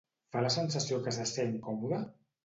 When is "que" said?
1.07-1.13